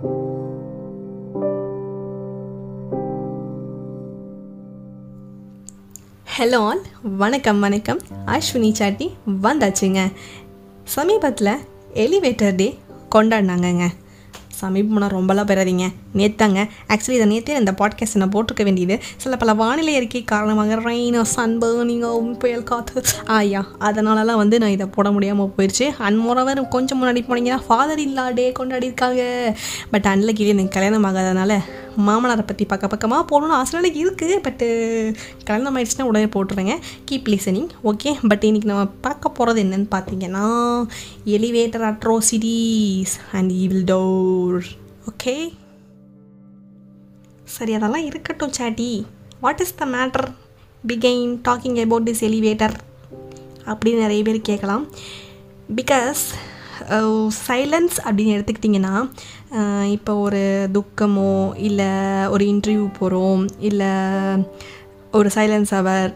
Hello 0.00 0.12
all 6.52 6.82
வணக்கம் 7.02 7.60
வணக்கம். 7.60 7.98
அஸ்வினி 8.26 8.72
சாட்டி 8.72 9.10
வந்தாச்சுங்க. 9.42 10.12
சமீபத்தில் 10.84 11.58
எலிவேட்டர் 11.94 12.56
டே 12.56 12.78
கொண்டாடினாங்கங்க. 13.14 13.88
சமீபம்னா 14.60 15.08
ரொம்பலாம் 15.08 15.46
பெறாதீங்க. 15.46 15.92
நேத்தாங்க. 16.14 16.68
ஆக்சுவலி 16.88 17.10
இதை 17.10 17.28
நேற்றே 17.30 17.58
இந்த 17.58 17.74
பாட்காஸ்ட் 17.78 18.14
நான் 18.14 18.28
போட்டிருக்க 18.28 18.62
வேண்டியது. 18.62 18.98
சில 19.16 19.36
பல 19.36 19.54
வானிலை 19.54 19.96
அறிக்கை 19.96 20.24
காரணமாக 20.24 20.76
ரெயினோ 20.76 21.22
சன் 21.22 21.58
பேர்னிங்கோ 21.58 22.38
புயல் 22.38 22.62
காற்று 22.62 23.02
ஆயா 23.26 23.66
அதனாலலாம் 23.78 24.36
வந்து 24.36 24.58
நான் 24.58 24.70
இதை 24.70 24.86
போட 24.86 25.10
முடியாமல் 25.10 25.52
போயிடுச்சு 25.58 25.90
அண்ட் 25.98 26.68
கொஞ்சம் 26.68 27.02
முன்னாடி 27.02 27.20
போனீங்கன்னா 27.28 27.60
ஃபாதர் 27.66 27.98
இல்லா 27.98 28.30
டே 28.30 28.52
கொண்டாடி 28.52 28.86
இருக்காங்க. 28.86 29.22
பட் 29.90 30.06
அன்னைக்கு 30.06 30.46
எனக்கு 30.46 30.68
கல்யாணம் 30.68 31.04
ஆகாதனால 31.04 31.58
மாமனாரை 32.06 32.46
பற்றி 32.46 32.64
பக்க 32.64 32.86
பக்கமாக 32.86 33.22
போகணும்னு 33.30 33.58
ஆசை 33.60 33.80
நாளைக்கு 33.80 34.00
இருக்குது 34.06 34.36
பட்டு 34.42 34.66
கல்யாணம் 35.44 35.76
ஆயிடுச்சுன்னா 35.76 36.02
உடனே 36.02 36.24
போட்டுருங்க 36.24 36.76
கீப் 37.10 37.28
லிசனிங் 37.28 37.68
ஓகே 37.84 38.12
பட் 38.28 38.42
இன்றைக்கி 38.42 38.64
நம்ம 38.64 38.84
பார்க்க 38.84 39.28
போகிறது 39.28 39.62
என்னன்னு 39.62 39.86
பார்த்தீங்கன்னா 39.90 40.44
elevator 41.24 41.86
atrocities 41.90 43.16
and 43.32 43.50
evil 43.50 43.84
door 43.84 44.62
okay 45.06 45.52
சரி 47.56 47.72
அதெல்லாம் 47.78 48.06
இருக்கட்டும் 48.10 48.54
Chatti 48.58 48.90
what 49.44 49.62
is 49.64 49.74
the 49.80 49.86
matter 49.96 50.28
பிகைன் 50.84 51.32
talking 51.48 51.78
about 51.84 52.08
this 52.08 52.24
elevator 52.28 52.76
அப்படின்னு 53.70 54.04
நிறைய 54.04 54.20
பேர் 54.22 54.48
கேட்கலாம். 54.50 54.84
பிகாஸ் 55.78 56.22
சைலன்ஸ் 57.46 57.96
uh, 57.98 58.04
அப்படின்னு 58.06 58.34
எடுத்துக்கிட்டிங்கன்னா 58.36 58.94
uh, 59.56 59.84
இப்போ 59.96 60.12
ஒரு 60.26 60.42
துக்கமோ 60.76 61.34
இல்லை 61.68 61.90
ஒரு 62.34 62.44
இன்டர்வியூ 62.44 62.86
போகிறோம் 62.98 63.42
இல்லை 63.68 63.92
ஒரு 65.18 65.30
சைலன்ஸ் 65.34 65.72
அவர் 65.80 66.10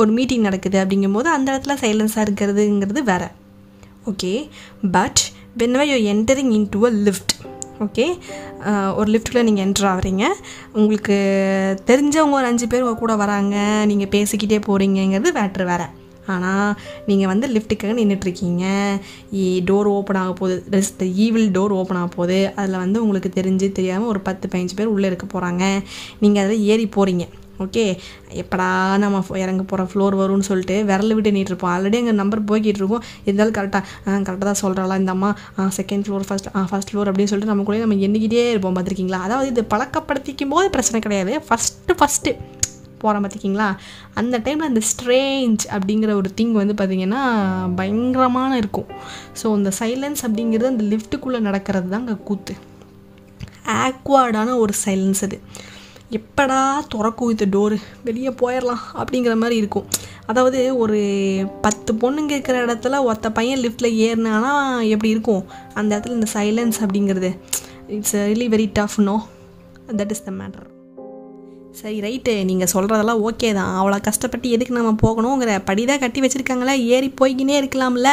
ஒரு 0.00 0.10
மீட்டிங் 0.10 0.46
நடக்குது 0.48 0.78
அப்படிங்கும்போது 0.84 1.28
அந்த 1.36 1.48
இடத்துல 1.52 1.74
சைலன்ஸாக 1.84 2.26
இருக்கிறதுங்கிறது 2.26 3.02
வேறு. 3.10 3.28
Okay 4.10 4.32
but 4.96 5.20
when 5.60 5.76
you 5.92 5.98
entering 6.14 6.52
into 6.74 6.80
a 6.86 6.92
lift 7.06 7.34
okay 7.82 8.04
ஒரு 8.98 9.08
லிஃப்ட்டில் 9.14 9.44
நீங்கள் 9.46 9.64
என்ட்ரு 9.66 9.86
ஆகிறீங்க. 9.92 10.24
உங்களுக்கு 10.80 11.16
தெரிஞ்சவங்க 11.90 12.38
ஒரு 12.40 12.48
அஞ்சு 12.50 12.66
பேர் 12.72 12.86
கூட 13.02 13.14
வராங்க 13.22 13.56
நீங்கள் 13.90 14.12
பேசிக்கிட்டே 14.16 14.58
போகிறீங்கிறது 14.68 15.30
வேட்ரு 15.38 15.66
வேறு. 15.72 15.86
ஆனால் 16.32 16.70
நீங்கள் 17.08 17.30
வந்து 17.30 17.46
லிஃப்ட்டுக்காக 17.54 17.94
நின்றுட்டுருக்கீங்க 18.00 18.64
டோர் 19.70 19.88
ஓப்பன் 19.96 20.20
ஆக 20.20 20.32
போகுது. 20.40 20.82
த 21.00 21.04
ஈவில் 21.24 21.48
டோர் 21.56 21.74
ஓப்பன் 21.80 22.00
ஆக 22.02 22.08
போகுது. 22.16 22.38
அதில் 22.60 22.82
வந்து 22.84 23.02
உங்களுக்கு 23.04 23.30
தெரிஞ்சு 23.40 23.68
தெரியாமல் 23.78 24.10
ஒரு 24.12 24.22
பத்து 24.28 24.48
பதினஞ்சு 24.52 24.76
பேர் 24.80 24.92
உள்ளே 24.96 25.10
இருக்க 25.12 25.26
போகிறாங்க 25.34 25.64
நீங்கள் 26.24 26.44
அதில் 26.44 26.62
ஏறி 26.72 26.86
போகிறீங்க 26.98 27.26
ஓகே 27.62 27.82
எப்படா 28.42 28.68
நம்ம 29.02 29.18
இறங்க 29.42 29.62
போகிற 29.70 29.82
ஃப்ளோர் 29.90 30.14
வரும்னு 30.20 30.46
சொல்லிட்டு 30.48 30.76
விரல் 30.88 31.14
விட்டு 31.16 31.30
நீட்டிருப்போம் 31.36 31.72
ஆல்ரெடி 31.74 31.98
எங்கள் 32.02 32.18
நம்பர் 32.20 32.40
போய்கிட்டு 32.50 32.80
இருக்கோம். 32.82 33.04
இருந்தாலும் 33.26 33.56
கரெக்டாக 33.58 33.82
கரெக்டாக 34.26 34.46
தான் 34.50 34.60
சொல்கிறாளா 34.62 34.96
இந்த 35.02 35.12
அம்மா. 35.16 35.30
Second 35.78 36.06
floor 36.06 36.26
first 36.28 36.48
first 36.70 36.90
floor 36.92 37.10
அப்படின்னு 37.10 37.32
சொல்லிட்டு 37.32 37.52
நம்ம 37.52 37.66
கூட 37.68 37.78
நம்ம 37.84 38.00
எண்ணிக்கிட்டே 38.06 38.48
இருப்போம். 38.54 38.76
பார்த்துருக்கீங்களா? 38.78 39.20
அதாவது 39.28 39.48
இது 39.52 39.64
பழக்கப்படுத்திக்கும் 39.74 40.52
போது 40.54 40.68
பிரச்சனை 40.76 41.00
கிடையாது. 41.06 41.34
ஃபஸ்ட்டு 41.48 41.98
ஃபஸ்ட்டு 42.00 42.32
போகிறோம் 43.02 43.24
பார்த்திங்களா 43.24 43.66
அந்த 44.20 44.36
டைமில் 44.44 44.68
அந்த 44.70 44.82
ஸ்ட்ரேஞ்ச் 44.90 45.64
அப்படிங்கிற 45.76 46.10
ஒரு 46.20 46.28
திங் 46.38 46.54
வந்து 46.60 46.74
பார்த்திங்கன்னா 46.78 47.22
பயங்கரமான 47.80 48.50
இருக்கும். 48.62 48.88
ஸோ 49.40 49.46
அந்த 49.58 49.70
சைலன்ஸ் 49.80 50.22
அப்படிங்கிறது 50.28 50.72
அந்த 50.72 50.84
லிஃப்ட்டுக்குள்ளே 50.92 51.40
நடக்கிறது 51.48 51.88
தான் 51.94 52.02
அங்கே 52.04 52.16
கூத்து. 52.30 52.54
ஆக்வார்டான 53.86 54.56
ஒரு 54.62 54.74
சைலன்ஸ் 54.84 55.22
அது. 55.26 55.38
எப்படா 56.10 56.78
திறக்கும் 56.88 57.30
இது 57.30 57.46
டோரு? 57.46 57.76
வெளியே 58.04 58.28
போயிடலாம் 58.28 58.84
அப்படிங்கிற 58.94 59.36
மாதிரி 59.36 59.56
இருக்கும். 59.56 59.86
அதாவது 60.26 60.76
ஒரு 60.76 60.98
பத்து 61.60 61.94
பொண்ணுங்க 61.94 62.30
இருக்கிற 62.30 62.64
இடத்துல 62.66 63.02
ஒத்த 63.02 63.32
பையன் 63.32 63.58
லிஃப்ட்டில் 63.58 63.98
ஏறினானா 64.06 64.52
எப்படி 64.88 65.08
இருக்கும்? 65.08 65.44
அந்த 65.74 65.98
இடத்துல 65.98 66.10
இந்த 66.10 66.26
சைலன்ஸ் 66.34 66.74
அப்படிங்கிறது. 66.80 67.38
It's 67.86 68.16
really 68.16 68.48
very 68.54 68.70
tough 68.72 69.00
no 69.00 69.26
that 69.86 70.10
is 70.10 70.24
the 70.24 70.30
matter 70.30 70.73
சரி 71.78 71.96
ரைட்டு 72.04 72.32
நீங்கள் 72.48 72.70
சொல்கிறதெல்லாம் 72.72 73.20
ஓகே 73.28 73.48
தான். 73.56 73.70
அவ்வளோ 73.78 73.96
கஷ்டப்பட்டு 74.08 74.48
எதுக்கு 74.56 74.74
நம்ம 74.76 74.90
போகணுங்கிற 75.02 75.52
படி 75.68 75.82
தான் 75.88 76.00
கட்டி 76.02 76.18
வச்சுருக்காங்களே. 76.24 76.74
ஏறி 76.94 77.08
போய்கினே 77.20 77.54
இருக்கலாம்ல. 77.60 78.10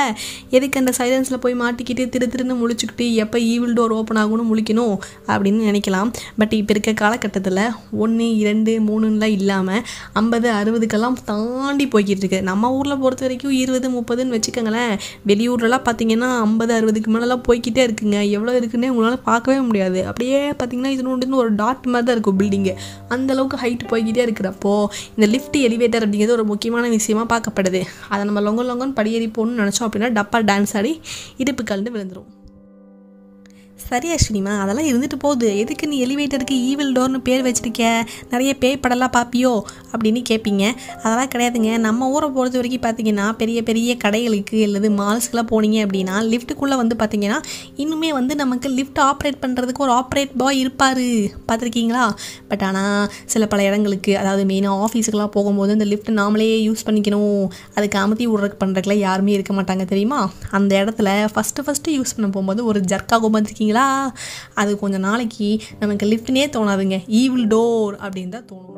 எதுக்கு 0.57 0.79
அந்த 0.81 0.91
சைலன்ஸில் 0.97 1.41
போய் 1.43 1.55
மாட்டிக்கிட்டு 1.61 2.03
திரு 2.13 2.27
திருன்னு 2.33 2.55
முழிச்சுக்கிட்டு 2.61 3.05
எப்போ 3.23 3.39
ஈவில் 3.49 3.75
டோர் 3.79 3.93
ஓப்பன் 3.97 4.19
ஆகணும் 4.21 4.49
முழிக்கணும் 4.51 4.95
அப்படின்னு 5.31 5.67
நினைக்கலாம். 5.69 6.09
பட் 6.39 6.55
இப்போ 6.59 6.73
இருக்க 6.75 6.93
காலகட்டத்தில் 7.03 7.61
ஒன்று 8.05 8.27
இரண்டு 8.41 8.73
மூணுலாம் 8.87 9.35
இல்லாமல் 9.37 9.83
ஐம்பது 10.21 10.49
அறுபதுக்கெல்லாம் 10.61 11.17
தாண்டி 11.29 11.87
போய்கிட்டு 11.93 12.23
இருக்கு. 12.25 12.41
நம்ம 12.49 12.73
ஊரில் 12.79 12.99
பொறுத்த 13.03 13.25
வரைக்கும் 13.27 13.55
இருபது 13.61 13.89
முப்பதுன்னு 13.97 14.35
வச்சுக்கோங்களேன். 14.37 14.95
வெளியூர்லலாம் 15.31 15.85
பார்த்தீங்கன்னா 15.89 16.31
ஐம்பது 16.47 16.73
அறுபதுக்கு 16.79 17.15
மேலெலாம் 17.17 17.45
போய்கிட்டே 17.49 17.83
இருக்குங்க. 17.89 18.17
எவ்வளோ 18.35 18.57
இருக்குன்னே 18.61 18.91
உங்களால் 18.95 19.23
பார்க்கவே 19.29 19.59
முடியாது. 19.69 20.01
அப்படியே 20.09 20.41
பார்த்தீங்கன்னா 20.49 20.93
இது 20.97 21.07
ஒன்று 21.15 21.41
ஒரு 21.45 21.53
டாட் 21.63 21.87
மாதிரி 21.93 22.07
தான் 22.09 22.17
இருக்கும் 22.17 22.41
பில்டிங்கு 22.41 22.75
அந்தளவுக்கு 23.13 23.50
அளவுக்கு 23.51 23.61
ஹைட் 23.63 23.91
போய்கிட்டே 23.91 24.23
இருக்கிறப்போ 24.27 24.73
இந்த 25.15 25.27
லிஃப்ட் 25.33 25.57
எலிவேட்டர் 25.57 26.05
அப்படிங்கிறது 26.07 26.37
ஒரு 26.37 26.45
முக்கியமான 26.45 26.89
விஷயமா 26.89 27.25
பார்க்கப்படுது. 27.35 27.81
அதை 28.09 28.25
நம்ம 28.25 28.41
லொங்க 28.47 28.65
லொங்கன்னு 28.69 28.99
படியேறி 28.99 29.27
போகணும்னு 29.27 29.63
நினச்சோம் 29.63 29.87
அப்படின்னா 29.87 30.11
டப்பா 30.19 30.39
டான்ஸ் 30.51 30.77
ஆடி 30.77 30.99
இடுப்பு 31.37 31.63
கலந்து 31.63 31.91
விழுந்துடும் 31.91 32.29
சரி 33.87 34.09
அஸ்வினிமா 34.15 34.51
அதெல்லாம் 34.63 34.87
இருந்துட்டு 34.89 35.17
போகுது. 35.23 35.47
எதுக்கு 35.61 35.85
நீ 35.91 35.95
எலிவேட்டருக்கு 36.05 36.55
ஈவில் 36.67 36.91
டோர்னு 36.97 37.19
பேர் 37.27 37.41
வச்சுருக்க 37.47 37.83
நிறைய 38.31 38.51
பேய் 38.61 38.77
படம்லாம் 38.83 39.13
பார்ப்பியோ 39.15 39.51
அப்படின்னு 39.91 40.21
கேட்பீங்க 40.29 40.63
அதெல்லாம் 41.03 41.31
கிடையாதுங்க. 41.33 41.71
நம்ம 41.85 42.09
ஊரை 42.15 42.27
பொறுத்த 42.35 42.59
வரைக்கும் 42.59 42.83
பார்த்தீங்கன்னா 42.85 43.25
பெரிய 43.41 43.59
பெரிய 43.69 43.95
கடைகளுக்கு 44.03 44.59
அல்லது 44.67 44.89
மால்ஸ்க்கெலாம் 44.99 45.49
போனீங்க 45.51 45.77
அப்படின்னா 45.85 46.15
லிஃப்ட்டுக்குள்ளே 46.31 46.77
வந்து 46.81 46.97
பார்த்தீங்கன்னா 47.01 47.39
இன்னுமே 47.83 48.11
வந்து 48.19 48.35
நமக்கு 48.43 48.69
லிஃப்ட் 48.77 49.01
ஆப்ரேட் 49.07 49.39
பண்ணுறதுக்கு 49.43 49.83
ஒரு 49.87 49.93
ஆப்ரேட் 49.99 50.33
பாய் 50.43 50.59
இருப்பார். 50.63 51.03
பார்த்துருக்கீங்களா 51.49 52.05
பட் 52.51 52.63
ஆனால் 52.69 53.09
சில 53.33 53.47
பல 53.53 53.67
இடங்களுக்கு 53.69 54.13
அதாவது 54.21 54.45
மெயினாக 54.53 54.85
ஆஃபீஸுக்கெலாம் 54.87 55.33
போகும்போது 55.37 55.75
அந்த 55.77 55.89
லிஃப்ட் 55.91 56.13
நாமளே 56.21 56.49
யூஸ் 56.67 56.85
பண்ணிக்கணும். 56.89 57.43
அதுக்கு 57.75 57.99
அமுத்தி 58.03 58.27
விட்றதுக்கு 58.31 58.61
பண்ணுறதுக்குலாம் 58.63 59.03
யாருமே 59.07 59.35
இருக்க 59.37 59.53
மாட்டாங்க 59.59 59.85
தெரியுமா? 59.93 60.21
அந்த 60.59 60.71
இடத்துல 60.83 61.09
ஃபஸ்ட்டு 61.35 61.65
ஃபஸ்ட்டு 61.67 61.97
யூஸ் 61.97 62.15
பண்ண 62.15 62.29
போகும்போது 62.37 62.61
ஒரு 62.71 62.79
ஜர்க்காகும் 62.93 63.35
பார்த்தீங்களா 63.71 64.11
அது 64.53 64.79
கொஞ்சம் 64.79 64.99
நாளைக்கு 64.99 65.61
நமக்கு 65.79 66.07
லிஃப்ட்னே 66.07 66.43
தோணாதுங்க. 66.55 67.07
ஈவில் 67.07 67.47
டோர் 67.47 67.95
அப்படின்னு 67.99 68.29
தான் 68.29 68.43
தோணுங்க. 68.43 68.69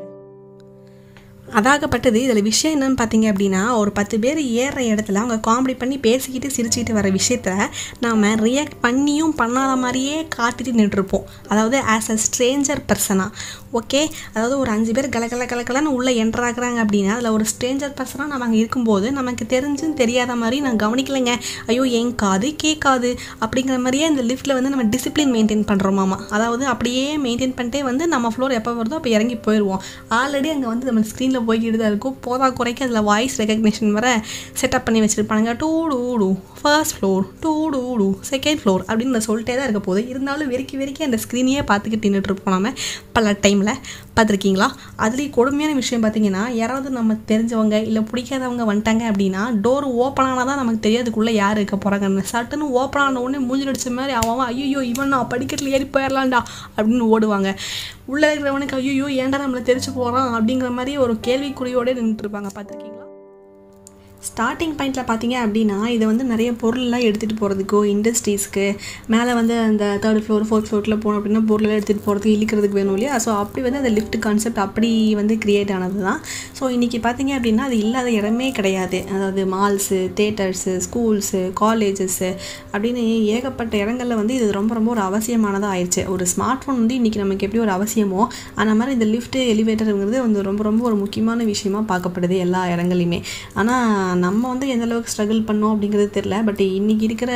அதாகப்பட்டது 1.53 2.15
இதில் 2.15 2.41
விஷயம் 2.41 2.81
என்னன்னு 2.81 2.99
பார்த்தீங்க 2.99 3.27
அப்படின்னா 3.31 3.75
ஒரு 3.75 3.91
பத்து 3.91 4.19
பேர் 4.19 4.39
ஏறுற 4.39 4.77
இடத்துல 4.77 5.15
அவங்க 5.15 5.51
காமெடி 5.51 5.77
பண்ணி 5.77 5.97
பேசிக்கிட்டு 5.97 6.47
சிரிச்சுக்கிட்டு 6.55 6.93
வர 6.93 7.09
விஷயத்த 7.09 7.69
நாம் 7.99 8.23
ரியாக்ட் 8.23 8.77
பண்ணியும் 8.81 9.33
பண்ணாத 9.37 9.77
மாதிரியே 9.77 10.27
காட்டிட்டு 10.35 10.71
நின்றுருப்போம். 10.79 11.23
அதாவது 11.47 11.79
ஆஸ் 11.79 12.09
அ 12.09 12.17
ஸ்ட்ரேஞ்சர் 12.25 12.81
பர்சனாக 12.87 13.31
ஓகே. 13.79 14.01
அதாவது 14.33 14.55
ஒரு 14.61 14.69
அஞ்சு 14.73 14.91
பேர் 14.95 15.07
கலகல 15.15 15.45
கலகலன்னு 15.51 15.91
உள்ளே 15.97 16.11
என்ட்ராகிறாங்க 16.23 16.79
அப்படின்னா 16.83 17.13
அதில் 17.17 17.33
ஒரு 17.37 17.45
ஸ்ட்ரேஞ்சர் 17.51 17.93
பர்சனாக 17.99 18.27
நம்ம 18.31 18.45
அங்கே 18.47 18.59
இருக்கும்போது 18.63 19.07
நமக்கு 19.19 19.43
தெரிஞ்சுன்னு 19.53 19.95
தெரியாத 20.01 20.35
மாதிரி 20.41 20.57
நான் 20.65 20.79
கவனிக்கலைங்க. 20.83 21.33
ஐயோ 21.71 21.83
என் 21.99 22.11
காது 22.23 22.49
கேட்காது. 22.63 23.11
அப்படிங்கிற 23.43 23.77
மாதிரியே 23.85 24.07
இந்த 24.11 24.23
லிஃப்ட்டில் 24.29 24.55
வந்து 24.57 24.71
நம்ம 24.73 24.85
டிசிப்ளின் 24.95 25.33
மெயின்டைன் 25.35 25.65
பண்ணுறோமாமா 25.71 26.17
அதாவது 26.35 26.65
அப்படியே 26.73 27.05
மெயின்டைன் 27.25 27.55
பண்ணிட்டே 27.57 27.81
வந்து 27.89 28.03
நம்ம 28.13 28.31
ஃப்ளோர் 28.35 28.57
எப்போ 28.59 28.73
வருதோ 28.79 28.97
அப்போ 28.99 29.11
இறங்கி 29.15 29.37
போயிடுவோம் 29.47 29.81
ஆல்ரெடி 30.19 30.51
அங்கே 30.55 30.69
வந்து 30.73 30.87
நம்ம 30.89 31.03
ஸ்க்ரீனில் 31.11 31.45
போய்கிட்டு 31.49 31.81
தான் 31.83 31.91
இருக்கும். 31.93 32.15
போதா 32.27 32.49
குறைக்க 32.59 32.85
அதில் 32.87 33.05
வாய்ஸ் 33.09 33.37
ரெகக்னேஷன் 33.41 33.95
வர 33.97 34.07
செட்டப் 34.61 34.85
பண்ணி 34.87 35.01
வச்சுருப்பானுங்க. 35.05 35.53
To 35.63 35.71
to 36.23 36.29
first 36.61 36.95
floor 36.97 37.23
to 37.43 37.53
to 37.73 38.09
second 38.31 38.61
floor 38.61 38.83
அப்படின்னு 38.89 39.15
நான் 39.17 39.27
சொல்லிட்டே 39.29 39.55
தான் 39.57 39.67
இருக்க 39.67 39.83
போகுது. 39.89 40.03
இருந்தாலும் 40.13 40.51
வெறிக்கி 40.53 40.77
வெறிக்கி 40.81 41.03
அந்த 41.09 41.19
ஸ்க்ரீனையே 41.25 41.63
பார்த்துக்கிட்டு 41.71 42.07
நின்றுட்டுருப்போம் 42.09 42.55
நம்ம 42.57 42.71
பல 43.17 43.35
டைம் 43.45 43.61
டைமில் 43.63 43.91
பார்த்துருக்கீங்களா? 44.15 44.67
அதுலேயும் 44.97 45.29
கொடுமையான 45.29 45.75
விஷயம் 45.75 46.03
பார்த்தீங்கன்னா 46.03 46.49
யாராவது 46.49 46.89
நம்ம 46.89 47.15
தெரிஞ்சவங்க 47.27 47.81
இல்லை 47.81 48.03
பிடிக்காதவங்க 48.11 48.63
வந்துட்டாங்க 48.71 49.03
அப்படின்னா 49.11 49.41
டோர் 49.61 49.83
ஓப்பன் 49.83 50.25
ஆனால் 50.25 50.45
தான் 50.45 50.55
நமக்கு 50.55 50.89
தெரியாதுக்குள்ளே 50.89 51.29
யார் 51.29 51.57
இருக்க 51.57 51.75
போகிறாங்கன்னு 51.75 52.23
சட்டுன்னு 52.31 52.69
ஓப்பன் 52.81 53.01
ஆன 53.01 53.21
உடனே 53.21 53.45
மூஞ்சி 53.45 53.67
அடிச்ச 53.67 53.91
மாதிரி 53.91 54.13
அவன் 54.13 54.45
ஐயோ 54.45 54.83
இவன் 54.83 55.07
நான் 55.07 55.27
படிக்கட்டில் 55.27 55.71
ஏறி 55.71 55.89
போயிடலாம்டா 55.93 56.41
அப்படின்னு 56.77 57.07
ஓடுவாங்க. 57.15 57.55
உள்ளே 58.05 58.35
இருக்கிறவனுக்கு 58.35 58.73
ஐயோ 58.73 59.25
ஏன்டா 59.25 59.39
நம்மளை 59.45 59.63
தெரிச்சு 59.71 59.91
போகிறான் 59.95 60.33
அப்படிங்கிற 60.33 60.71
மாதிரி 60.71 60.97
ஒரு 60.97 61.19
கேள்விக்குறியோடு 61.27 61.97
நின்றுட்டுருப்பாங்க 61.99 62.49
பார்த்துருக்கீங்களா? 62.55 63.02
ஸ்டார்டிங் 64.27 64.75
பாயிண்டில் 64.77 65.07
பார்த்தீங்க 65.07 65.35
அப்படின்னா 65.45 65.77
இதை 65.93 66.05
வந்து 66.09 66.25
நிறைய 66.31 66.49
பொருள்லாம் 66.61 67.05
எடுத்துகிட்டு 67.07 67.35
போகிறதுக்கோ 67.39 67.79
இண்டஸ்ட்ரீஸ்க்கு 67.93 68.65
மேலே 69.13 69.31
வந்து 69.39 69.55
அந்த 69.65 69.85
தேர்ட் 70.03 70.23
ஃப்ளோர் 70.25 70.45
ஃபோர்த் 70.49 70.67
ஃப்ளோரில் 70.69 70.95
போனோம் 71.03 71.17
அப்படின்னா 71.19 71.41
பொருளெல்லாம் 71.49 71.77
எடுத்துகிட்டு 71.79 72.05
போகிறதுக்கு 72.05 72.35
இழுக்கிறதுக்கு 72.37 72.77
வேணும் 72.79 72.95
இல்லையா? 72.97 73.15
ஸோ 73.25 73.29
அப்படி 73.41 73.63
வந்து 73.65 73.79
அந்த 73.81 73.91
லிஃப்ட் 73.97 74.17
கான்செப்ட் 74.25 74.61
அப்படி 74.65 74.91
வந்து 75.21 75.35
கிரியேட் 75.43 75.73
ஆனது 75.77 75.99
தான். 76.07 76.19
ஸோ 76.59 76.69
இன்றைக்கி 76.75 76.99
பார்த்தீங்க 77.07 77.33
அப்படின்னா 77.37 77.65
அது 77.69 77.77
இல்லாத 77.85 78.11
இடமே 78.19 78.47
கிடையாது. 78.59 78.99
அதாவது 79.15 79.43
மால்ஸு 79.55 79.99
தேட்டர்ஸு 80.19 80.73
ஸ்கூல்ஸு 80.87 81.41
காலேஜஸ்ஸு 81.61 82.29
அப்படின்னு 82.73 83.03
ஏகப்பட்ட 83.35 83.73
இடங்களில் 83.83 84.19
வந்து 84.21 84.35
இது 84.39 84.47
ரொம்ப 84.59 84.73
ரொம்ப 84.79 84.91
ஒரு 84.95 85.03
அவசியமானதாக 85.09 85.73
ஆயிடுச்சு 85.75 86.03
ஒரு 86.15 86.27
ஸ்மார்ட் 86.33 86.63
ஃபோன் 86.63 86.79
வந்து 86.81 86.97
இன்றைக்கி 86.99 87.21
நமக்கு 87.23 87.47
எப்படி 87.47 87.63
ஒரு 87.65 87.75
அவசியமோ 87.77 88.21
அந்த 88.61 88.71
மாதிரி 88.79 88.97
இந்த 88.99 89.09
லிஃப்ட்டு 89.15 89.41
எலிவேட்டருங்கிறது 89.55 90.19
வந்து 90.27 90.47
ரொம்ப 90.49 90.63
ரொம்ப 90.69 90.81
ஒரு 90.91 90.97
முக்கியமான 91.03 91.43
விஷயமா 91.53 91.81
பார்க்கப்படுது 91.93 92.37
எல்லா 92.47 92.63
இடங்களையுமே 92.73 93.21
ஆனால் 93.55 94.12
நம்ம 94.25 94.41
வந்து 94.51 94.67
எந்த 94.73 94.85
அளவுக்கு 94.87 95.11
ஸ்ட்ரகிள் 95.13 95.39
பண்ணோம் 95.49 95.73
அப்படிங்கிறது 95.73 96.09
தெரில 96.17 96.35
பட் 96.47 96.61
இன்றைக்கி 96.79 97.05
இருக்கிற 97.09 97.31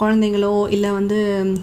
குழந்தைங்களோ 0.00 0.52
இல்லை 0.76 0.90
வந்து 0.98 1.18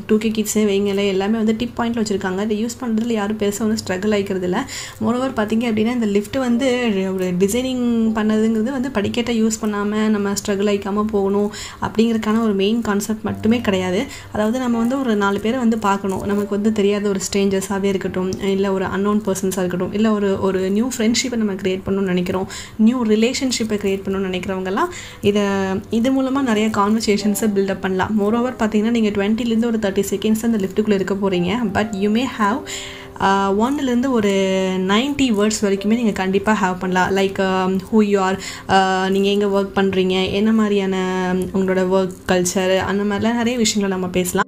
டூ 0.10 0.18
கே 0.24 0.30
கிட்ஸே 0.38 0.63
வைங்களே 0.69 1.06
எல்லாமே 1.13 1.38
வந்து 1.42 1.56
டிப் 1.62 1.75
பாயிண்டில் 1.78 2.02
வச்சுருக்காங்க. 2.02 2.42
இதை 2.48 2.57
யூஸ் 2.63 2.78
பண்ணுறதுல 2.81 3.16
யாரும் 3.19 3.40
பெருசாக 3.42 3.66
வந்து 3.68 3.81
ஸ்ட்ரகிள் 3.84 4.16
ஆகிக்கிறது 4.18 4.48
இல்லை. 4.50 4.62
மோரோவர் 5.04 5.36
பார்த்திங்க 5.40 5.66
அப்படின்னா 5.72 5.96
இந்த 6.00 6.10
லிஃப்ட் 6.16 6.38
வந்து 6.48 6.68
ஒரு 7.16 7.28
டிசைனிங் 7.44 7.86
பண்ணதுங்கிறது 8.18 8.72
வந்து 8.78 8.92
படிக்கட்டை 8.98 9.36
யூஸ் 9.42 9.60
பண்ணாமல் 9.63 10.12
நம்ம 10.16 10.34
ஸ்ட்ரகிள் 10.42 10.72
ஆகிக்காமல் 10.74 11.10
போகணும் 11.13 11.50
அப்படிங்கிறதுக்கான 11.86 12.42
ஒரு 12.48 12.56
மெயின் 12.63 12.81
கான்செப்ட் 12.90 13.25
மட்டுமே 13.30 13.60
கிடையாது. 13.69 14.02
அதாவது 14.36 14.57
நம்ம 14.66 14.75
வந்து 14.84 14.98
ஒரு 15.04 15.16
நாலு 15.24 15.40
பேரை 15.46 15.60
வந்து 15.66 15.80
பார்க்கணும். 15.88 16.24
நமக்கு 16.31 16.56
வந்து 16.57 16.72
தெரியாத 16.81 17.06
ஒரு 17.13 17.22
ஸ்ட்ரேஞ்சர்ஸாகவே 17.28 17.90
இருக்கட்டும் 17.94 18.31
இல்லை 18.56 18.69
ஒரு 18.78 18.86
அன்னோன் 18.96 19.22
பர்சன்ஸாக 19.28 19.63
இருக்கட்டும் 19.63 19.94
இல்லை 20.00 20.12
ஒரு 20.18 20.30
ஒரு 20.48 20.60
நியூ 20.78 20.88
ஃப்ரெண்ட்ஷிப்பை 20.96 21.38
நம்ம 21.42 21.54
க்ரியேட் 21.62 21.84
பண்ணணும்னு 21.86 22.13
நினைக்கிறோம். 22.13 22.48
நியூ 22.88 23.00
ரிலேஷன்ஷிப்பை 23.13 23.78
க்ரியேட் 23.84 24.04
பண்ணணும்னு 24.06 24.30
நினைக்கிறவங்கலாம் 24.45 24.92
இதை 25.30 25.44
இது 26.00 26.09
மூலமாக 26.18 26.50
நிறைய 26.50 26.68
கான்வர்சேஷன்ஸை 26.80 27.47
பில்டப் 27.56 27.83
பண்ணலாம். 27.86 28.13
மோரோவர் 28.21 28.59
பார்த்தீங்கன்னா 28.62 28.95
நீங்கள் 28.97 29.15
டுவெண்ட்டிலேருந்து 29.18 29.71
ஒரு 29.71 29.80
தேர்ட்டி 29.86 30.06
செகண்ட்ஸ் 30.12 30.45
அந்த 30.50 30.59
லிஃப்ட்டுக்குள்ளே 30.63 31.00
இருக்க 31.00 31.18
போகிறீங்க 31.24 31.51
பட் 31.77 31.92
யூ 32.03 32.12
மே 32.19 32.25
ஹாவ் 32.39 32.62
ஒன்லேருந்து 33.65 34.07
uh, 34.07 34.15
ஒரு 34.18 34.31
நைன்ட்டி 34.89 35.27
வேர்ட்ஸ் 35.36 35.62
வரைக்குமே 35.65 36.00
நீங்கள் 36.00 36.19
கண்டிப்பாக 36.21 36.59
ஹேவ் 36.63 36.81
பண்ணலாம். 36.81 37.12
Like 37.19 37.39
who 37.89 38.00
um, 38.00 38.07
you 38.12 38.18
are 38.27 38.39
uh, 38.75 39.06
நீங்கள் 39.15 39.33
எங்கே 39.36 39.51
ஒர்க் 39.56 39.77
பண்ணுறீங்க 39.80 40.18
என்ன 40.39 40.53
மாதிரியான 40.62 40.97
உங்களோட 41.57 41.83
ஒர்க் 41.97 42.18
கல்ச்சர் 42.31 42.75
அந்த 42.92 43.06
மாதிரிலாம் 43.12 43.42
நிறைய 43.42 43.57
விஷயங்கள் 43.63 43.95
நம்ம 43.97 44.09
பேசலாம். 44.19 44.44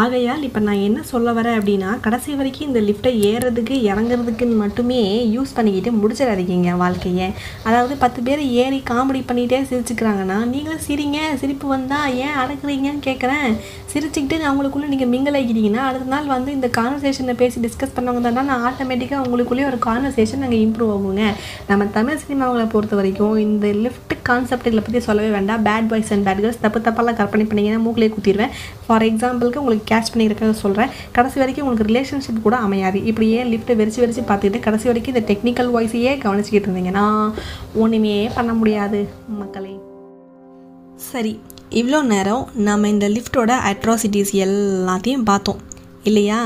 ஆகையால் 0.00 0.44
இப்போ 0.46 0.60
நான் 0.66 0.82
என்ன 0.84 1.00
சொல்ல 1.02 1.32
வரேன் 1.32 1.56
அப்படின்னா 1.58 1.88
கடைசி 2.04 2.34
வரைக்கும் 2.34 2.68
இந்த 2.68 2.80
லிஃப்ட்டை 2.80 3.10
ஏறுறதுக்கு 3.30 3.74
இறங்குறதுக்குன்னு 3.88 4.56
மட்டுமே 4.62 5.00
யூஸ் 5.34 5.52
பண்ணிக்கிட்டு 5.56 5.90
முடிச்சிடாதீங்க 5.98 6.70
வாழ்க்கையை. 6.82 7.26
அதாவது 7.66 7.94
பத்து 7.96 8.22
பேர் 8.26 8.42
ஏறி 8.62 8.78
காமெடி 8.90 9.20
பண்ணிகிட்டே 9.30 9.58
சிரிச்சுக்கிறாங்கன்னா 9.70 10.38
நீங்களும் 10.52 10.84
சிரிங்க 10.86 11.18
சிரிப்பு 11.42 11.68
வந்தால் 11.68 12.14
ஏன் 12.26 12.38
அடக்குறீங்கன்னு 12.42 13.02
கேட்குறேன் 13.08 13.50
சிரிச்சுக்கிட்டு 13.92 14.38
அவங்களுக்குள்ளே 14.50 14.88
நீங்கள் 14.92 15.12
மிங்கல் 15.14 15.38
ஆகிட்டீங்கன்னா 15.40 15.82
அடுத்த 15.88 16.08
நாள் 16.14 16.32
வந்து 16.34 16.50
இந்த 16.52 16.70
கான்வர்சேஷனை 16.78 17.34
பேசி 17.42 17.60
டிஸ்கஸ் 17.66 17.94
பண்ணவங்க 17.98 18.32
தான் 18.38 18.50
நான் 18.52 18.64
ஆட்டோமேட்டிக்காக 18.70 19.26
உங்களுக்குள்ளேயே 19.26 19.68
ஒரு 19.72 19.80
கான்வர்சேஷன் 19.88 20.42
நாங்கள் 20.44 20.62
இம்ப்ரூவ் 20.66 20.94
ஆகுங்க. 20.96 21.26
நம்ம 21.70 21.90
தமிழ் 21.98 22.22
சினிமாவில் 22.24 22.72
பொறுத்த 22.76 22.96
வரைக்கும் 23.02 23.36
இந்த 23.46 23.66
லிஃப்ட் 23.84 24.16
கான்செப்ட் 24.30 24.80
பற்றி 24.86 25.00
சொல்லவே 25.10 25.30
வேண்டாம். 25.36 25.62
Bad 25.68 25.88
boys 25.92 26.12
and 26.14 26.26
bad 26.26 26.42
girls 26.44 26.64
தப்பு 26.64 26.80
தப்பெல்லாம் 26.88 27.20
கற்பனை 27.20 27.46
பண்ணிங்கன்னா 27.52 27.84
மூக்கிலே 27.86 28.10
குத்திடுவேன் 28.16 28.52
ஃபார் 28.92 29.04
எக்ஸாம்பிளுக்கு 29.04 29.60
உங்களுக்கு 29.62 29.94
கேட்ச் 29.94 30.10
பண்ணியிருக்கிறத 30.12 30.54
சொல்கிறேன் 30.62 30.90
கடைசி 31.12 31.38
வரைக்கும் 31.38 31.66
உங்களுக்கு 31.66 31.92
ரிலேஷன்ஷிப் 31.92 32.42
கூட 32.42 32.56
அமையாது. 32.56 33.04
இப்படி 33.04 33.28
ஏன் 33.30 33.50
லிஃப்ட்டை 33.52 33.74
வெறிச்சு 33.80 34.00
வெறிச்சு 34.02 34.22
பார்த்துக்கிட்டு 34.30 34.60
கடைசி 34.60 34.86
வரைக்கும் 34.90 35.14
இந்த 35.14 35.24
டெக்னிக்கல் 35.30 35.70
வாய்ஸையே 35.76 36.12
கவனிச்சிக்கிட்டு 36.24 36.68
இருந்தீங்கன்னா 36.70 37.06
ஒன்றுமே 37.74 38.30
பண்ண 38.34 38.52
முடியாது 38.60 39.00
மக்களே. 39.38 39.74
சரி 41.10 41.32
இவ்வளோ 41.80 42.00
நேரம் 42.02 42.48
நம்ம 42.54 42.88
இந்த 42.88 43.08
லிஃப்ட்டோட 43.08 43.52
அட்ராசிட்டிஸ் 43.70 44.32
எல்லாத்தையும் 44.46 45.24
பார்த்தோம். 45.24 45.60
இல்லையா? 46.02 46.38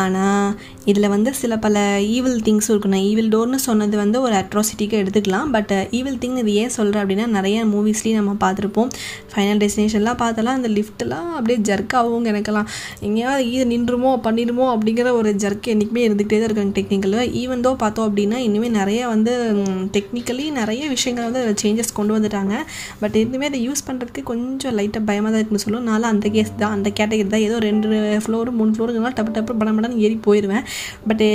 ஆனால் 0.00 0.48
இதில் 0.90 1.08
வந்து 1.12 1.30
சில 1.40 1.54
பல 1.64 1.76
ஈவில் 2.14 2.40
திங்ஸும் 2.46 2.72
இருக்கும் 2.72 2.94
நான் 2.94 3.06
ஈவில் 3.10 3.30
டோர்னு 3.34 3.58
சொன்னது 3.66 3.96
வந்து 4.02 4.18
ஒரு 4.26 4.34
அட்ராசிட்டிக்கு 4.40 4.96
எடுத்துக்கலாம். 5.02 5.48
பட் 5.54 5.72
ஈவில் 5.98 6.18
திங் 6.22 6.36
இது 6.42 6.52
ஏன் 6.62 6.72
சொல்கிறேன் 6.76 7.02
அப்படின்னா 7.02 7.26
நிறைய 7.36 7.64
மூவிஸ்லேயும் 7.72 8.18
நம்ம 8.20 8.34
பார்த்துருப்போம். 8.44 8.90
ஃபைனல் 9.32 9.60
டெஸ்டினேஷன்லாம் 9.62 10.18
பார்த்தலாம் 10.22 10.58
அந்த 10.58 10.70
லிஃப்ட்லாம் 10.76 11.30
அப்படியே 11.36 11.58
ஜர்க் 11.68 11.94
ஆகும் 12.00 12.26
எனக்கெல்லாம் 12.32 12.68
எங்கேயாவது 13.08 13.44
இது 13.54 13.64
நின்றுமோ 13.74 14.12
பண்ணிடுமோ 14.26 14.66
அப்படிங்கிற 14.74 15.12
ஒரு 15.20 15.32
ஜர்க் 15.44 15.68
என்றைக்குமே 15.74 16.04
இருந்துகிட்டே 16.08 16.38
தான் 16.38 16.48
இருக்காங்க 16.50 16.74
டெக்னிக்கலில் 16.80 17.32
ஈவன் 17.42 17.64
தோ 17.66 17.72
பார்த்தோம் 17.84 18.08
அப்படின்னா 18.08 18.40
இனிமேல் 18.48 18.76
நிறைய 18.80 19.00
வந்து 19.14 19.34
டெக்னிக்கலி 19.96 20.46
நிறைய 20.60 20.82
விஷயங்கள் 20.94 21.28
வந்து 21.28 21.42
அதில் 21.44 21.60
சேஞ்சஸ் 21.64 21.96
கொண்டு 22.00 22.14
வந்துட்டாங்க. 22.18 22.54
பட் 23.02 23.18
இருந்துமே 23.22 23.50
அதை 23.50 23.62
யூஸ் 23.68 23.86
பண்ணுறதுக்கு 23.88 24.24
கொஞ்சம் 24.32 24.76
லைட்டாக 24.80 25.04
பயமாக 25.10 25.30
தான் 25.32 25.40
இருக்குன்னு 25.40 25.64
சொல்லுவோம் 25.66 25.88
நானும் 25.92 26.10
அந்த 26.12 26.28
கேஸ் 26.36 26.52
தான் 26.62 26.76
அந்த 26.78 26.88
கேட்டகரி 27.00 27.28
தான். 27.34 27.46
ஏதோ 27.48 27.58
ரெண்டு 27.68 27.88
ஃப்ளோர் 28.26 28.50
மூணு 28.60 28.72
ஃப்ளோருங்கெல்லாம் 28.76 29.18
டப்பு 29.18 29.34
டப்பு 29.38 29.58
படம் 29.60 29.76
படம் 29.78 29.96
ஏறி 30.04 30.18
போயிடுவேன் 30.28 30.64
பட்டு 31.08 31.26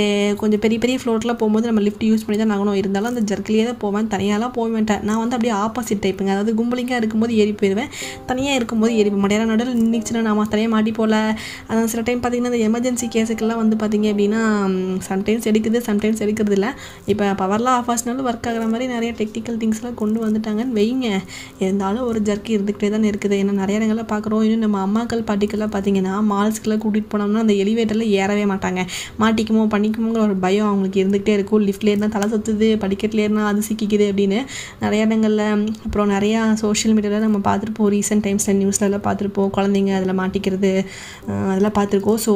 கொஞ்சம் 0.42 0.62
பெரிய 0.64 0.78
பெரிய 0.84 0.98
ஃப்ளோர்லாம் 1.02 1.40
போகும்போது 1.42 1.68
நம்ம 1.70 1.84
லிஃப்ட் 1.88 2.06
யூஸ் 2.10 2.24
பண்ணி 2.26 2.38
தான் 2.42 2.54
ஆகணும். 2.56 2.78
இருந்தாலும் 2.82 3.10
அந்த 3.12 3.24
ஜர்க்கிலேயே 3.30 3.66
தான் 3.70 3.80
போவேன். 3.84 4.08
தனியாலாம் 4.14 4.54
போக 4.58 4.66
மாட்டேன். 4.76 5.02
நான் 5.08 5.20
வந்து 5.22 5.36
அப்படியே 5.38 5.54
ஆப்போசிட் 5.64 6.02
டைப்புங்க 6.06 6.32
அதாவது 6.34 6.54
கும்பலிங்காக 6.60 6.98
இருக்கும்போது 7.02 7.32
ஏறி 7.42 7.54
போயிடுவேன் 7.60 7.90
தனியாக 8.30 8.58
இருக்கும்போது 8.60 8.92
ஏறி 9.00 9.08
போக 9.14 9.22
மாட்டேன். 9.24 9.50
நடுவில் 9.52 9.78
நின்றுச்சுன்னா 9.82 10.22
நான் 10.28 10.50
தனியாக 10.54 10.72
மாட்டி 10.74 10.92
போகல 10.98 11.16
அதான் 11.68 11.90
சில 11.92 12.02
டைம் 12.08 12.20
பார்த்திங்கன்னா 12.22 12.52
அந்த 12.52 12.60
எமர்ஜென்சி 12.68 13.06
கேஸுக்கெல்லாம் 13.14 13.60
வந்து 13.62 13.76
பார்த்திங்க 13.82 14.08
அப்படின்னா 14.12 14.40
சம்டைம்ஸ் 15.08 15.46
எடுக்குது 15.50 15.78
சம்டைம்ஸ் 15.88 16.22
எடுக்கிறது 16.24 16.56
இல்லை. 16.58 16.70
இப்போ 17.12 17.24
பவர்லாம் 17.42 17.76
ஆஃப் 17.78 17.90
ஆச்சுனாலும் 17.92 18.28
ஒர்க் 18.30 18.48
ஆகிற 18.50 18.66
மாதிரி 18.72 18.86
நிறைய 18.94 19.10
டெக்னிக்கல் 19.20 19.58
திங்ஸ்லாம் 19.62 19.96
கொண்டு 20.02 20.18
வந்துட்டாங்கன்னு 20.24 20.76
வைங்க. 20.78 21.06
இருந்தாலும் 21.62 22.04
ஒரு 22.10 22.20
ஜர்க்கி 22.28 22.52
இருந்துக்கிட்டே 22.56 22.90
தான் 22.94 23.06
இருக்குது. 23.10 23.36
ஏன்னா 23.42 23.54
நிறைய 23.62 23.78
இடங்களில் 23.80 24.08
பார்க்குறோம். 24.12 24.42
இன்னும் 24.46 24.64
நம்ம 24.66 24.80
அம்மாக்கள் 24.86 25.24
பாட்டிக்கெல்லாம் 25.30 25.72
பார்த்தீங்கன்னா 25.74 26.14
மால்ஸ்க்கெல்லாம் 26.32 26.82
கூட்டிகிட்டு 26.84 27.12
போனோம்னா 27.14 27.42
அந்த 27.44 27.56
எலிவேட்டரில் 27.64 28.12
ஏறவே 28.34 28.46
மாட்டாங்க. 28.52 28.80
மாட்டிக்குமோ 29.22 29.64
பண்ணிக்குமோங்கிற 29.74 30.22
ஒரு 30.28 30.36
பயம் 30.44 30.68
அவங்களுக்கு 30.70 31.00
இருந்துகிட்டே 31.02 31.32
இருக்கும். 31.38 31.62
லிஃப்ட்லேயே 31.68 31.94
இருந்தால் 31.94 32.14
தலை 32.16 32.26
சுற்றுது 32.32 32.68
படிக்கட்டில் 32.84 33.22
இருந்தால் 33.24 33.48
அது 33.50 33.60
சிக்கிக்குது 33.68 34.06
அப்படின்னு 34.10 34.38
நிறைய 34.84 35.06
இடங்களில். 35.06 35.42
அப்புறம் 35.86 36.08
நிறையா 36.16 36.40
சோஷியல் 36.62 36.94
மீடியாவில் 36.96 37.26
நம்ம 37.26 37.40
பார்த்துருப்போம். 37.48 37.90
ரீசெண்ட் 37.96 38.24
டைம்ஸில் 38.26 38.58
நியூஸ்லலாம் 38.62 39.04
பார்த்துருப்போம். 39.08 39.50
குழந்தைங்க 39.56 39.92
அதில் 39.98 40.16
மாட்டிக்கிறது 40.20 40.72
அதெல்லாம் 41.50 41.76
பார்த்துருக்கோம். 41.78 42.20
ஸோ 42.26 42.32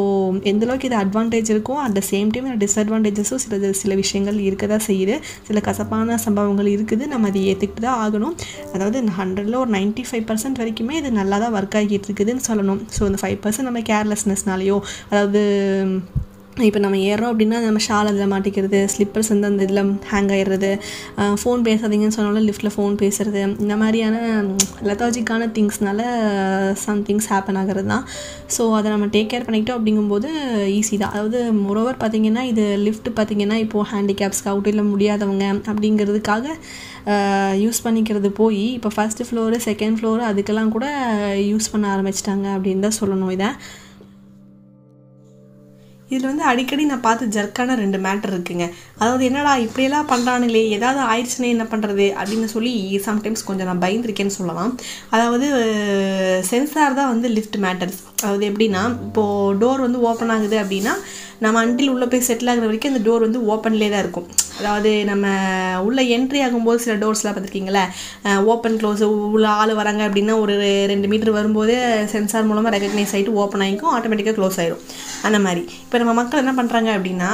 எந்த 0.52 0.62
அளவுக்கு 0.66 0.88
இது 0.90 0.98
அட்வான்டேஜ் 1.02 1.50
இருக்கோ 1.54 1.74
அட் 1.84 1.96
த 1.98 2.02
சேம் 2.10 2.30
டைம் 2.34 2.48
டிஸ்அட்வான்டேஜஸும் 2.64 3.42
சில 3.44 3.72
சில 3.82 3.94
விஷயங்கள் 4.02 4.38
இருக்க 4.48 4.64
தான் 4.74 4.84
செய்யுது. 4.88 5.16
சில 5.48 5.58
கசப்பான 5.68 6.18
சம்பவங்கள் 6.26 6.70
இருக்குது. 6.74 7.04
நம்ம 7.14 7.28
அதை 7.32 7.42
ஏற்றுக்கிட்டு 7.50 7.84
தான் 7.88 8.00
ஆகணும். 8.04 8.34
அதாவது 8.74 8.96
ஹண்ட்ரடில் 9.18 9.58
ஒரு 9.62 9.70
நைன்ட்டி 9.78 10.04
ஃபைவ் 10.08 10.24
பர்சன்ட் 10.30 10.60
வரைக்குமே 10.62 10.94
இது 11.00 11.10
நல்லா 11.20 11.36
தான் 11.42 11.54
ஒர்க் 11.58 11.76
ஆகிட்டு 11.80 12.08
இருக்குதுன்னு 12.08 12.44
சொல்லணும். 12.48 12.80
ஸோ 12.96 13.02
இந்த 13.08 13.18
ஃபைவ் 13.22 13.38
பர்சன்ட் 13.44 13.68
நம்ம 13.68 13.82
கேர்லெஸ்னஸ்னாலேயோ 13.90 14.76
அதாவது 15.10 15.42
இப்போ 16.67 16.81
நம்ம 16.82 16.96
ஏறோம் 17.08 17.31
அப்படின்னா 17.32 17.58
நம்ம 17.64 17.81
ஷால் 17.85 18.08
அதில் 18.11 18.31
மாட்டிக்கிறது 18.32 18.79
ஸ்லிப்பர்ஸ் 18.93 19.29
வந்து 19.32 19.49
அந்த 19.49 19.67
இதில் 19.67 19.90
ஹேங் 20.11 20.31
ஆகிடுறது 20.37 20.70
ஃபோன் 21.40 21.61
பேசாதீங்கன்னு 21.69 22.17
சொன்னாலும் 22.17 22.46
லிஃப்ட்டில் 22.49 22.73
ஃபோன் 22.75 22.94
பேசுகிறது 23.02 23.43
இந்த 23.64 23.75
மாதிரியான 23.82 24.17
லெத்தாஜிக்கான 24.88 25.49
திங்ஸ்னால 25.56 26.00
சம் 26.85 27.05
திங்ஸ் 27.08 27.31
ஹேப்பன் 27.32 27.61
ஆகிறது 27.62 27.88
தான். 27.93 28.05
ஸோ 28.56 28.64
அதை 28.79 28.88
நம்ம 28.94 29.08
டேக் 29.14 29.31
கேர் 29.32 29.46
பண்ணிக்கிட்டோம் 29.46 29.79
அப்படிங்கும்போது 29.81 30.29
ஈஸி 30.79 30.98
தான். 31.03 31.15
அதாவது 31.15 31.39
மொரோவர் 31.65 32.03
பார்த்திங்கன்னா 32.03 32.44
இது 32.53 32.67
லிஃப்ட் 32.86 33.10
பார்த்திங்கன்னா 33.20 33.58
இப்போது 33.67 33.89
ஹேண்டிகேப்ஸ்க்கு 33.94 34.53
அவுட் 34.55 34.70
இல்லை 34.74 34.86
முடியாதவங்க 34.93 35.46
அப்படிங்கிறதுக்காக 35.72 36.48
யூஸ் 37.65 37.84
பண்ணிக்கிறது 37.84 38.31
போய் 38.43 38.65
இப்போ 38.77 38.91
ஃபஸ்ட்டு 38.96 39.27
ஃப்ளோரு 39.29 39.58
செகண்ட் 39.70 39.98
ஃப்ளோரு 40.01 40.24
அதுக்கெல்லாம் 40.31 40.74
கூட 40.79 40.89
யூஸ் 41.51 41.72
பண்ண 41.74 41.86
ஆரம்பிச்சிட்டாங்க 41.96 42.48
அப்படின்னு 42.56 42.86
தான் 42.89 43.01
சொல்லணும் 43.03 43.34
இதை. 43.36 43.51
இதில் 46.10 46.29
வந்து 46.31 46.44
அடிக்கடி 46.50 46.84
நான் 46.91 47.05
பார்த்து 47.06 47.24
ஜர்க்கான 47.36 47.74
ரெண்டு 47.82 47.98
மேட்டர் 48.06 48.32
இருக்குங்க. 48.34 48.67
அதாவது 49.00 49.22
என்னடா 49.29 49.53
இப்படியெல்லாம் 49.65 50.08
பண்ணுறானுங்களே 50.12 50.62
ஏதாவது 50.77 51.00
ஆயிடுச்சுன்னா 51.10 51.48
என்ன 51.55 51.65
பண்ணுறது 51.72 52.06
அப்படின்னு 52.20 52.48
சொல்லி 52.55 52.72
சம்டைம்ஸ் 53.08 53.46
கொஞ்சம் 53.48 53.69
நான் 53.70 53.84
பயந்துருக்கேன்னு 53.84 54.36
சொல்லலாம். 54.38 54.72
அதாவது 55.17 55.48
சென்சார் 56.50 56.98
தான் 57.00 57.12
வந்து 57.15 57.31
லிஃப்ட் 57.36 57.58
மேட்டர்ஸ் 57.67 58.00
அதாவது 58.22 58.46
எப்படின்னா 58.50 58.84
இப்போது 59.08 59.56
டோர் 59.62 59.86
வந்து 59.86 60.00
ஓப்பன் 60.10 60.34
ஆகுது 60.36 60.58
அப்படின்னா 60.65 60.94
நம்ம 61.44 61.60
அன்டில் 61.65 61.93
உள்ளே 61.94 62.06
போய் 62.12 62.27
செட்டில் 62.29 62.50
ஆகிற 62.53 62.67
வரைக்கும் 62.69 62.93
அந்த 62.93 63.03
டோர் 63.08 63.27
வந்து 63.27 63.41
ஓப்பன்லேயே 63.55 63.91
தான் 63.94 64.05
இருக்கும். 64.05 64.29
அதாவது 64.60 64.93
நம்ம 65.10 65.27
உள்ளே 65.86 66.03
என்ட்ரி 66.17 66.41
ஆகும்போது 66.46 66.82
சில 66.84 66.94
டோர்ஸ்லாம் 67.03 67.34
பார்த்துருக்கீங்களா 67.34 67.84
ஓப்பன் 68.53 68.79
க்ளோஸ் 68.81 69.03
உள்ள 69.36 69.46
ஆள் 69.60 69.72
வராங்க 69.81 70.03
அப்படின்னா 70.08 70.34
ஒரு 70.44 70.55
ரெண்டு 70.93 71.08
மீட்டர் 71.12 71.36
வரும்போது 71.38 71.74
சென்சார் 72.12 72.48
மூலமாக 72.50 72.72
ரெக்கக்னைஸ் 72.74 73.15
ஆகிட்டு 73.15 73.36
ஓப்பன் 73.43 73.65
ஆகிக்கும் 73.67 73.93
ஆட்டோமேட்டிக்காக 73.96 74.36
க்ளோஸ் 74.38 74.58
ஆயிரும். 74.62 74.82
அந்த 75.27 75.38
மாதிரி. 75.44 75.62
இப்போ 75.84 75.96
நம்ம 76.00 76.12
மக்கள் 76.20 76.43
என்ன 76.43 76.53
பண்ணுறாங்க 76.58 76.91
அப்படின்னா 76.96 77.31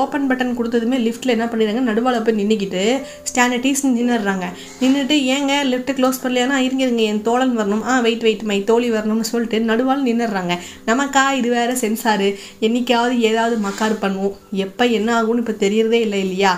ஓப்பன் 0.00 0.26
பட்டன் 0.30 0.56
கொடுத்ததுமே 0.58 0.98
லிஃப்ட்டில் 1.06 1.34
என்ன 1.36 1.46
பண்ணிடுறாங்க? 1.52 1.82
நடுவால் 1.90 2.20
போய் 2.26 2.38
நின்றுக்கிட்டு 2.40 2.82
ஸ்டாண்டர்டீஸ் 3.30 3.84
நின்றுடுறாங்க 3.86 4.48
நின்றுட்டு 4.82 5.16
ஏங்க 5.34 5.52
லிஃப்ட்டு 5.70 5.96
க்ளோஸ் 6.00 6.20
பண்ணலையானா 6.24 6.58
இருங்க 6.66 6.84
இருங்க 6.86 7.04
என் 7.12 7.22
தோழன் 7.28 7.56
வரணும். 7.60 7.84
ஆ 7.90 7.94
வெயிட் 8.06 8.26
வெயிட் 8.26 8.44
மை 8.50 8.58
தோழி 8.70 8.90
வரணும்னு 8.96 9.30
சொல்லிட்டு 9.32 9.60
நடுவால் 9.70 10.06
நின்றுடுறாங்க 10.08 10.56
நமக்கா 10.90 11.24
இது 11.40 11.50
வேறு 11.56 11.74
சென்சாரு 11.84 12.28
என்றைக்காவது 12.66 13.14
ஏதாவது 13.30 13.56
மக்கார் 13.66 13.96
பண்ணுவோம். 14.04 14.36
எப்போ 14.66 14.86
என்ன 14.98 15.10
ஆகும்னு 15.20 15.42
இப்போ 15.44 15.56
தெரியறதே 15.66 16.00
இல்லை 16.06 16.20
இல்லையா? 16.24 16.52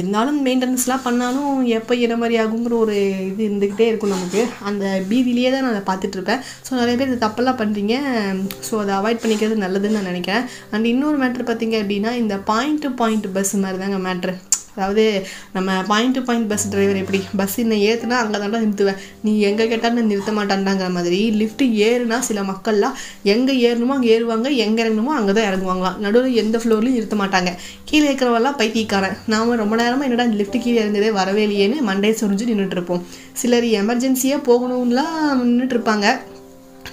இருந்தாலும் 0.00 0.38
மெயின்டெனன்ஸ்லாம் 0.46 1.04
பண்ணாலும் 1.06 1.50
எப்போ 1.78 1.92
என்ன 2.06 2.16
மாதிரி 2.22 2.36
ஆகுங்கிற 2.42 2.76
ஒரு 2.84 2.96
இது 3.30 3.42
இருந்துக்கிட்டே 3.48 3.86
இருக்கும் 3.90 4.14
நமக்கு. 4.16 4.42
அந்த 4.70 4.84
பீதியிலேயே 5.10 5.50
தான் 5.54 5.64
நான் 5.66 5.74
அதை 5.74 5.84
பார்த்துட்ருப்பேன் 5.90 6.42
ஸோ 6.68 6.72
நிறைய 6.80 6.96
பேர் 7.00 7.10
இந்த 7.12 7.20
தப்பெல்லாம் 7.26 7.60
பண்ணுறீங்க 7.62 7.96
ஸோ 8.68 8.74
அதை 8.84 8.94
அவாய்ட் 9.00 9.22
பண்ணிக்கிறது 9.24 9.64
நல்லதுன்னு 9.66 9.98
நான் 9.98 10.10
நினைக்கிறேன். 10.12 10.46
அண்ட் 10.74 10.92
இன்னொரு 10.94 11.18
மேட்ரு 11.24 11.48
பார்த்தீங்க 11.50 11.78
அப்படின்னா 11.82 12.12
இந்த 12.22 12.36
பாயிண்ட் 12.52 12.82
டு 12.86 12.90
பாயிண்ட் 13.02 13.28
பஸ் 13.38 13.54
மாதிரி 13.64 13.80
தாங்க 13.84 14.00
மேட்ரு 14.08 14.34
அதாவது 14.74 15.04
நம்ம 15.54 15.78
point 15.90 16.14
to 16.16 16.20
point 16.28 16.48
bus 16.52 16.66
driver 16.72 17.00
எப்படி? 17.02 17.20
பஸ் 17.40 17.56
என்னை 17.62 17.78
ஏற்றுனா 17.88 18.16
அங்கே 18.22 18.38
தாண்டா 18.42 18.60
நிறுத்துவேன். 18.64 19.00
நீ 19.24 19.32
எங்கே 19.48 19.64
கேட்டாலும் 19.72 20.10
நிறுத்த 20.12 20.32
மாட்டான்டாங்கிற 20.38 20.88
மாதிரி. 20.96 21.20
லிஃப்ட் 21.40 21.64
ஏறுனா 21.88 22.18
சில 22.28 22.42
மக்கள்லாம் 22.50 22.96
எங்கே 23.34 23.54
ஏறணுமோ 23.68 23.96
அங்கே 23.98 24.10
ஏறுவாங்க 24.16 24.50
எங்கே 24.66 24.82
இறங்கணுமோ 24.84 25.14
அங்கே 25.18 25.34
தான் 25.38 25.48
இறங்குவாங்களாம் 25.50 25.98
நடுவில் 26.06 26.38
எந்த 26.44 26.58
ஃப்ளோர்லையும் 26.64 26.98
நிறுத்த 26.98 27.18
மாட்டாங்க. 27.22 27.52
கீழே 27.90 28.04
இருக்கிறவெல்லாம் 28.08 28.58
பைத்தியக்காரன். 28.62 29.16
நாம 29.34 29.56
ரொம்ப 29.62 29.76
நேரமாக 29.82 30.08
என்னடா 30.08 30.26
லிஃப்ட் 30.40 30.62
கீழே 30.66 30.78
இறங்குதே 30.84 31.12
வரவே 31.20 31.44
இல்லையேன்னு 31.48 31.88
மண்டே 31.90 32.12
சொரிஞ்சு 32.22 32.50
நின்றுட்டு 32.50 32.78
இருப்போம். 32.78 33.02
சிலர் 33.42 33.68
எமர்ஜென்சியாக 33.82 34.46
போகணும்லாம் 34.50 35.16
நின்றுட்டு 35.48 35.76
இருப்பாங்க. 35.76 36.08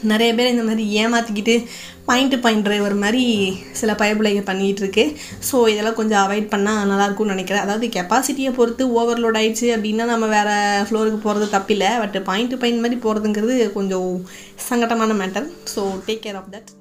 நிறைய 0.04 0.34
பேர் 0.34 0.52
இந்த 0.52 0.64
மாதிரி 0.64 0.84
ஏமாற்றிக்கிட்டு 1.02 1.66
பாயிண்ட் 2.06 2.32
டு 2.34 2.40
பாயிண்ட் 2.40 2.64
டிரைவர் 2.64 2.96
மாதிரி 2.96 3.24
சில 3.72 3.94
பயப்பிள்ளைங்க 3.94 4.44
பண்ணிகிட்டு 4.50 4.82
இருக்கு. 4.84 5.04
ஸோ 5.52 5.68
இதெல்லாம் 5.70 5.94
கொஞ்சம் 5.94 6.22
அவாய்ட் 6.24 6.52
பண்ணால் 6.54 6.88
நல்லாயிருக்கும்னு 6.92 7.36
நினைக்கிறேன். 7.36 7.62
அதாவது 7.62 7.88
கெப்பாசிட்டியை 7.88 8.54
பொறுத்து 8.56 8.86
ஓவர்லோட் 9.00 9.40
ஆயிடுச்சு 9.42 9.68
அப்படின்னா 9.76 10.06
நம்ம 10.06 10.28
வேறு 10.28 10.86
ஃப்ளோருக்கு 10.90 11.20
போகிறது 11.26 11.48
தப்பில்லை. 11.58 11.92
பட் 12.00 12.24
பாயிண்ட் 12.24 12.50
டு 12.50 12.58
பாயிண்ட் 12.58 12.84
மாதிரி 12.86 13.00
போகிறதுங்கிறது 13.04 13.74
கொஞ்சம் 13.74 14.26
சங்கடமான 14.70 15.18
matter 15.22 15.48
so 15.76 15.84
take 16.08 16.24
care 16.26 16.36
of 16.36 16.50
that 16.56 16.72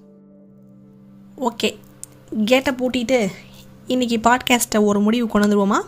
okay 1.38 1.70
கேட்டை 2.44 2.72
பூட்டிட்டு 2.72 3.28
இன்றைக்கி 3.88 4.16
பாட்காஸ்ட்டை 4.28 4.84
ஒரு 4.84 5.00
முடிவு 5.00 5.26
கொண்டு 5.26 5.46
வந்துருவோமா? 5.46 5.80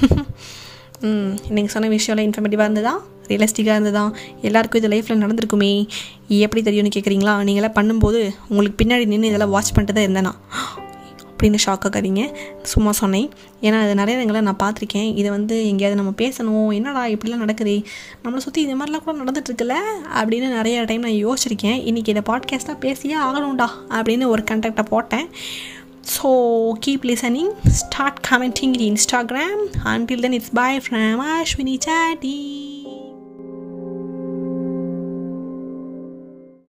நீங்கள் 1.54 1.68
சொன்ன 1.68 1.88
விஷயம்லாம் 1.88 2.26
இன்ஃபர்மேட்டிவாக 2.28 2.68
இருந்ததா? 2.68 2.94
ரியலிஸ்டிக்காக 3.30 3.76
இருந்ததா? 3.76 4.12
எல்லாருக்கும் 4.42 4.82
இது 4.82 4.90
லைஃப்பில் 4.94 5.20
நடந்திருக்குமே. 5.24 5.88
எப்படி 6.28 6.62
தெரியும்னு 6.62 6.96
கேட்குறீங்களா 6.96 7.34
நீங்களாம் 7.48 7.76
பண்ணும்போது 7.78 8.34
உங்களுக்கு 8.48 8.84
பின்னாடி 8.84 9.06
நின்று 9.06 9.26
இதெல்லாம் 9.26 9.50
வாட்ச் 9.50 9.72
பண்ணிட்டு 9.72 9.98
தான் 9.98 10.08
இருந்தேனா? 10.08 10.34
அப்படின்னு 11.34 11.58
ஷாக் 11.66 12.34
சும்மா 12.62 12.92
சொன்னேன். 12.92 13.30
ஏன்னா 13.62 13.80
அது 13.80 13.94
நிறைய 13.94 14.20
இடங்களை 14.20 14.40
நான் 14.40 14.58
பார்த்துருக்கேன். 14.62 15.16
இதை 15.16 15.30
வந்து 15.30 15.68
எங்கேயாவது 15.68 16.02
நம்ம 16.02 16.14
பேசணும். 16.18 16.74
என்னடா 16.74 17.06
இப்படிலாம் 17.06 17.36
நடக்குது? 17.36 17.82
நம்மளை 18.24 18.36
சுற்றி 18.36 18.62
இந்த 18.62 18.84
மாதிரிலாம் 18.84 19.04
கூட 19.04 19.22
நடந்துட்டுருக்குல்ல? 19.22 19.72
அப்படின்னு 20.14 20.48
நிறைய 20.48 20.84
டைம் 20.84 21.00
நான் 21.00 21.26
யோசிச்சிருக்கேன். 21.26 21.80
இன்றைக்கி 21.80 22.08
இதை 22.08 22.22
பாட்காஸ்ட்டாக 22.26 22.78
பேசியே 22.80 23.16
ஆகணும்டா 23.16 23.66
அப்படின்னு 23.88 24.26
ஒரு 24.26 24.44
கண்டக்டை 24.50 24.82
போட்டேன். 24.82 25.28
So 26.00 26.26
keep 26.86 27.02
listening 27.02 27.68
start 27.68 28.26
commenting 28.30 28.80
in 28.80 28.96
Instagram 28.96 29.64
until 29.84 30.20
then 30.20 30.32
it's 30.32 30.50
bye 30.50 30.80
from 30.90 31.22
Ashwini 31.36 31.76
Chatti 31.78 32.79